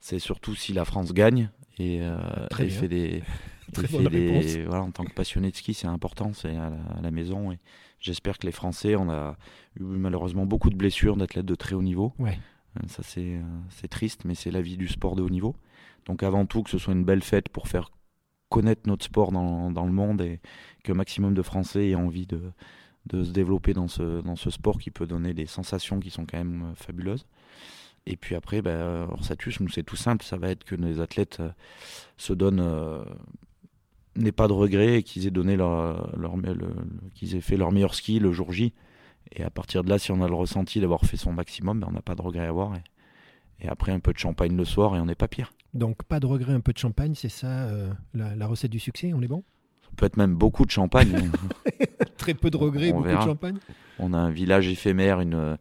c'est 0.00 0.18
surtout 0.18 0.54
si 0.54 0.72
la 0.72 0.84
France 0.84 1.12
gagne 1.12 1.50
et, 1.78 2.00
euh, 2.02 2.18
et 2.58 2.64
bien. 2.66 2.80
fait 2.80 2.88
des, 2.88 3.22
Très 3.72 3.86
fait 3.88 3.98
des- 4.08 4.64
voilà, 4.64 4.82
en 4.84 4.90
tant 4.92 5.04
que 5.04 5.12
passionné 5.12 5.50
de 5.50 5.56
ski, 5.56 5.74
c'est 5.74 5.88
important, 5.88 6.32
c'est 6.32 6.50
à 6.56 6.70
la, 6.70 6.76
à 6.98 7.00
la 7.02 7.10
maison 7.10 7.50
et 7.52 7.58
j'espère 8.00 8.38
que 8.38 8.46
les 8.46 8.52
Français, 8.52 8.94
on 8.96 9.10
a 9.10 9.36
eu 9.78 9.82
malheureusement 9.82 10.46
beaucoup 10.46 10.70
de 10.70 10.76
blessures 10.76 11.16
d'athlètes 11.16 11.46
de 11.46 11.54
très 11.54 11.74
haut 11.74 11.82
niveau. 11.82 12.12
Ouais. 12.18 12.38
Euh, 12.78 12.86
Ça 12.88 13.02
c'est 13.02 13.36
euh, 13.36 13.42
c'est 13.70 13.88
triste, 13.88 14.24
mais 14.24 14.34
c'est 14.34 14.50
la 14.52 14.60
vie 14.62 14.76
du 14.76 14.86
sport 14.88 15.16
de 15.16 15.22
haut 15.22 15.30
niveau. 15.30 15.56
Donc 16.06 16.22
avant 16.22 16.46
tout 16.46 16.62
que 16.62 16.70
ce 16.70 16.78
soit 16.78 16.92
une 16.94 17.04
belle 17.04 17.22
fête 17.22 17.48
pour 17.48 17.66
faire 17.68 17.90
connaître 18.48 18.82
notre 18.86 19.04
sport 19.04 19.32
dans, 19.32 19.72
dans 19.72 19.84
le 19.86 19.92
monde 19.92 20.20
et 20.22 20.40
que 20.84 20.92
maximum 20.92 21.34
de 21.34 21.42
Français 21.42 21.88
aient 21.88 21.94
envie 21.96 22.26
de, 22.28 22.40
de 23.06 23.24
se 23.24 23.32
développer 23.32 23.74
dans 23.74 23.88
ce, 23.88 24.20
dans 24.22 24.36
ce 24.36 24.50
sport 24.50 24.78
qui 24.78 24.92
peut 24.92 25.06
donner 25.08 25.34
des 25.34 25.46
sensations 25.46 25.98
qui 25.98 26.10
sont 26.10 26.24
quand 26.24 26.38
même 26.38 26.72
fabuleuses. 26.76 27.26
Et 28.06 28.16
puis 28.16 28.34
après, 28.36 28.62
ben, 28.62 29.08
Orsatus, 29.10 29.60
nous 29.60 29.68
c'est 29.68 29.82
tout 29.82 29.96
simple, 29.96 30.24
ça 30.24 30.36
va 30.36 30.48
être 30.50 30.64
que 30.64 30.74
les 30.76 31.00
athlètes 31.00 31.38
euh, 31.40 31.48
se 32.16 32.32
donnent, 32.32 32.60
euh, 32.60 33.02
n'aient 34.14 34.32
pas 34.32 34.46
de 34.48 34.52
regrets 34.52 34.98
et 34.98 35.02
qu'ils 35.02 35.26
aient 35.26 35.30
donné 35.32 35.56
leur, 35.56 36.16
leur, 36.16 36.36
le- 36.36 36.54
le- 36.54 36.74
qu'ils 37.14 37.34
aient 37.34 37.40
fait 37.40 37.56
leur 37.56 37.72
meilleur 37.72 37.94
ski 37.94 38.18
le 38.18 38.32
jour 38.32 38.52
J. 38.52 38.72
Et 39.32 39.42
à 39.42 39.50
partir 39.50 39.82
de 39.82 39.88
là, 39.90 39.98
si 39.98 40.12
on 40.12 40.22
a 40.22 40.28
le 40.28 40.34
ressenti 40.34 40.80
d'avoir 40.80 41.00
fait 41.02 41.16
son 41.16 41.32
maximum, 41.32 41.80
ben, 41.80 41.88
on 41.90 41.92
n'a 41.92 42.02
pas 42.02 42.14
de 42.14 42.22
regrets 42.22 42.46
à 42.46 42.48
avoir. 42.50 42.76
Et, 42.76 42.82
et 43.64 43.68
après, 43.68 43.90
un 43.92 43.98
peu 44.00 44.12
de 44.12 44.18
champagne 44.18 44.56
le 44.56 44.64
soir 44.64 44.94
et 44.96 45.00
on 45.00 45.06
n'est 45.06 45.14
pas 45.16 45.28
pire. 45.28 45.52
Donc, 45.74 46.04
pas 46.04 46.20
de 46.20 46.26
regret, 46.26 46.52
un 46.52 46.60
peu 46.60 46.72
de 46.72 46.78
champagne, 46.78 47.14
c'est 47.16 47.28
ça 47.28 47.48
euh, 47.68 47.90
la, 48.14 48.36
la 48.36 48.46
recette 48.46 48.70
du 48.70 48.78
succès 48.78 49.12
On 49.14 49.20
est 49.20 49.28
bon? 49.28 49.42
Ça 49.82 49.88
peut 49.96 50.06
être 50.06 50.16
même 50.16 50.34
beaucoup 50.36 50.64
de 50.64 50.70
champagne. 50.70 51.30
Très 52.18 52.34
peu 52.34 52.50
de 52.50 52.56
regrets, 52.56 52.90
On 52.92 52.96
beaucoup 52.98 53.08
verra. 53.08 53.24
de 53.24 53.28
champagne 53.30 53.56
On 53.98 54.12
a 54.14 54.18
un 54.18 54.30
village 54.30 54.68
éphémère, 54.68 55.20
une, 55.20 55.58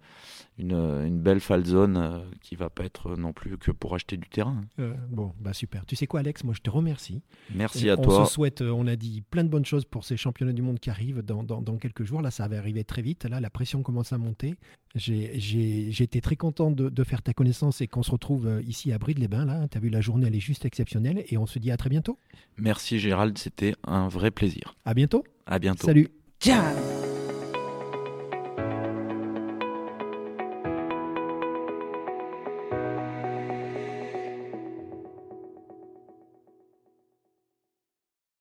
une, 0.57 0.73
une 0.73 1.19
belle 1.19 1.39
falzone 1.41 1.97
euh, 1.97 2.19
qui 2.41 2.55
va 2.55 2.69
pas 2.69 2.85
être 2.85 3.15
non 3.17 3.33
plus 3.33 3.57
que 3.57 3.71
pour 3.71 3.93
acheter 3.95 4.17
du 4.17 4.29
terrain. 4.29 4.63
Euh, 4.79 4.93
Bon, 5.09 5.33
bah 5.39 5.53
super. 5.53 5.85
Tu 5.85 5.95
sais 5.95 6.07
quoi, 6.07 6.21
Alex? 6.21 6.43
Moi, 6.43 6.53
je 6.55 6.61
te 6.61 6.69
remercie. 6.69 7.21
Merci 7.53 7.87
Et 7.87 7.91
à 7.91 7.99
on 7.99 8.01
toi. 8.01 8.25
se 8.25 8.33
souhaite, 8.33 8.61
euh, 8.61 8.69
on 8.71 8.87
a 8.87 8.95
dit 8.95 9.21
plein 9.29 9.43
de 9.43 9.49
bonnes 9.49 9.65
choses 9.65 9.85
pour 9.85 10.03
ces 10.05 10.15
championnats 10.17 10.53
du 10.53 10.61
monde 10.61 10.79
qui 10.79 10.89
arrivent 10.89 11.21
dans, 11.21 11.43
dans- 11.43 11.61
dans 11.61 11.77
quelques 11.77 12.03
jours. 12.03 12.21
Là, 12.21 12.31
ça 12.31 12.47
va 12.47 12.57
arriver 12.57 12.83
très 12.83 13.01
vite. 13.01 13.25
Là, 13.25 13.39
la 13.41 13.49
pression 13.49 13.83
commence 13.83 14.13
à 14.13 14.17
monter. 14.17 14.55
J'ai- 14.95 15.89
été 16.01 16.21
très 16.21 16.35
content 16.37 16.71
de, 16.71 16.87
de 16.89 17.03
faire 17.03 17.21
ta 17.21 17.33
connaissance 17.33 17.81
et 17.81 17.87
qu'on 17.87 18.03
se 18.03 18.11
retrouve 18.11 18.47
euh, 18.47 18.61
ici 18.61 18.91
à 18.93 18.97
Bride-les-Bains. 18.97 19.45
Là, 19.45 19.67
tu 19.69 19.77
as 19.77 19.81
vu, 19.81 19.89
la 19.89 19.99
journée, 20.01 20.27
elle 20.27 20.35
est 20.35 20.39
juste 20.39 20.63
exceptionnelle. 20.65 21.25
Et 21.29 21.37
on 21.37 21.45
se 21.47 21.59
dit 21.59 21.71
à 21.71 21.77
très 21.77 21.89
bientôt. 21.89 22.17
Merci 22.57 22.99
Gérald, 22.99 23.37
c'était 23.37 23.75
un 23.85 24.07
vrai 24.07 24.31
plaisir. 24.31 24.75
À 24.85 24.93
bientôt. 24.93 25.23
À 25.45 25.59
bientôt. 25.59 25.85
Salut. 25.85 26.07
Jam. 26.39 26.94